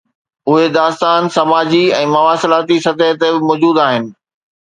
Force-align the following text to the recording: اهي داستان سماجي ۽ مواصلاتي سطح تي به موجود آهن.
اهي 0.51 0.67
داستان 0.77 1.21
سماجي 1.35 1.81
۽ 1.99 2.07
مواصلاتي 2.15 2.77
سطح 2.87 3.09
تي 3.25 3.29
به 3.35 3.43
موجود 3.51 3.75
آهن. 3.85 4.05